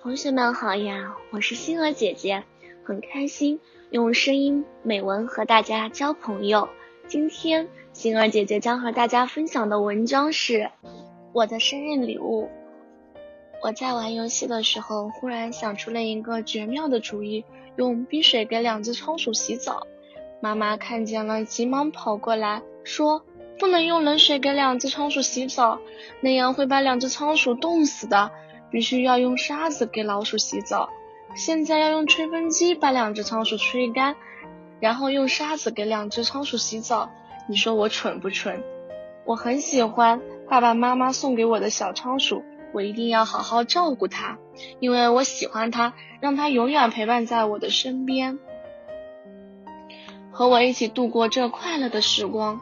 [0.00, 2.44] 同学们好呀，我是星儿姐姐，
[2.84, 3.58] 很开心
[3.90, 6.68] 用声音美文和大家交朋友。
[7.08, 10.70] 今天星儿姐姐将和大家分享的文章是
[11.32, 12.48] 我的生日礼物。
[13.60, 17.44] 我在玩游戏的时候，忽然想出了一个绝妙的主意，
[17.74, 19.84] 用冰水给两只仓鼠洗澡。
[20.40, 23.24] 妈妈看见了，急忙跑过来，说
[23.58, 25.80] ：“不能用冷水给两只仓鼠洗澡，
[26.20, 28.30] 那样会把两只仓鼠冻死的。
[28.70, 30.90] 必须要用沙子给老鼠洗澡。
[31.34, 34.16] 现在要用吹风机把两只仓鼠吹干，
[34.80, 37.10] 然后用沙子给两只仓鼠洗澡。
[37.48, 38.62] 你说我蠢不蠢？
[39.24, 44.38] 我很喜欢爸爸妈妈送给我的小仓鼠，我一定要好好照顾它，
[44.80, 48.38] 因为我喜欢它，让它永远陪伴在我的身边。”
[50.30, 52.60] 和我一起度过这快乐的时光。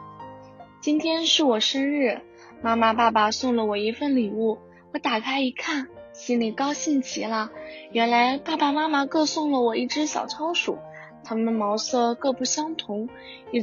[0.81, 2.21] 今天是我生日，
[2.61, 4.57] 妈妈、爸爸送了我一份礼物。
[4.93, 7.51] 我打开一看，心里高兴极了。
[7.91, 10.79] 原来爸爸妈妈各送了我一只小仓鼠，
[11.23, 13.07] 它们毛色各不相同，
[13.51, 13.61] 一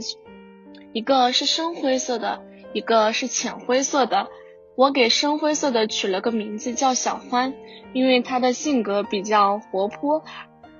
[0.92, 2.40] 一个是深灰色的，
[2.72, 4.28] 一个是浅灰色的。
[4.76, 7.54] 我给深灰色的取了个名字叫小欢，
[7.92, 10.22] 因为它的性格比较活泼，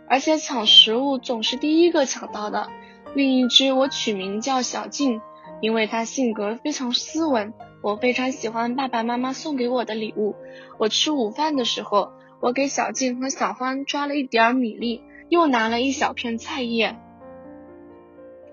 [0.09, 2.71] 而且抢食物总是第一个抢到的。
[3.17, 5.21] 另一只我取名叫小静，
[5.65, 7.55] 因为它性格非常斯文。
[7.81, 10.37] 我非常喜欢爸爸妈妈送给我的礼物。
[10.79, 16.99] 我吃午饭的时候，我给小静和小欢抓了一点米粒，又拿了一小片菜叶。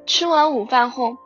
[0.05, 1.17] 吃完午饭后，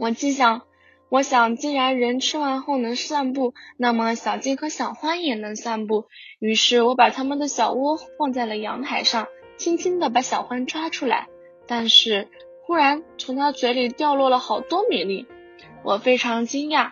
[0.00, 0.62] 我既想，
[1.10, 6.06] 我想既然人吃完后能散步，那么小静和小欢也能散步。
[6.38, 9.26] 于是我把他们的小窝放在了阳台上，
[9.58, 11.28] 轻轻地把小欢抓出来。
[11.66, 12.28] 但是
[12.66, 15.26] 忽然从他嘴里掉落了好多米粒，
[15.84, 16.90] 我非常惊讶，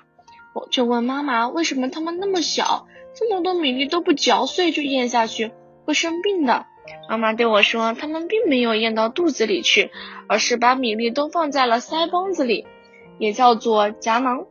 [0.55, 5.51] 我就问妈妈为什么它们那么小，这么多米粒都不嚼碎就咽下去，
[5.85, 6.67] 会生病的。
[7.09, 9.91] 妈妈对我说，它们并没有咽到肚子里去，
[10.29, 12.67] 而是把米粒都放在了腮帮子里，
[13.19, 14.47] 也叫做颊囊。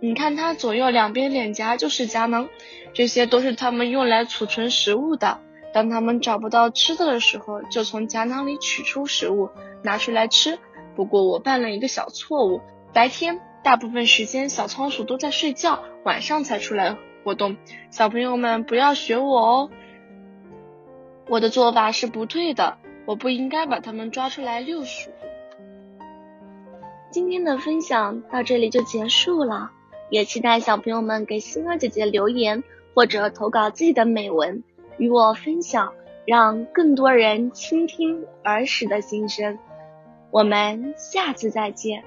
[0.00, 2.48] 你看它左右两边脸颊就是颊囊，
[2.94, 5.38] 这些都是它们用来储存食物的。
[5.74, 9.50] 当他们找不到吃的的时候，就从夹囊里取出食物
[9.82, 10.56] 拿出来吃。
[10.94, 12.60] 不过我犯了一个小错误，
[12.92, 17.56] 白天大部分时间小仓鼠都在睡觉，晚上才出来活动。
[17.90, 19.70] 小朋友们不要学我哦，
[21.28, 25.10] 我的做法是不对的，我不应该把它们抓出来遛鼠。
[27.10, 29.72] 今天的分享到这里就结束了，
[30.08, 32.62] 也期待小朋友们给星儿姐姐留言
[32.94, 34.62] 或者投稿自己的美文。
[34.98, 35.92] 与我分享，
[36.24, 39.58] 让更多人倾听儿时的心声。
[40.30, 42.02] 我们下次再见。